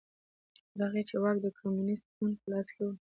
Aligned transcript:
تر 0.71 0.79
هغې 0.85 1.01
چې 1.09 1.15
واک 1.21 1.37
د 1.41 1.47
کمونېست 1.57 2.05
ګوند 2.15 2.35
په 2.41 2.47
لاس 2.51 2.67
کې 2.75 2.81
و 2.85 2.89